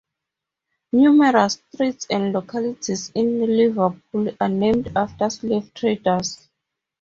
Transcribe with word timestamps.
Numerous 0.91 1.61
streets 1.71 2.07
and 2.09 2.33
localities 2.33 3.11
in 3.13 3.39
Liverpool 3.45 4.31
are 4.41 4.49
named 4.49 4.91
after 4.95 5.29
slave 5.29 5.71
traders. 5.75 6.49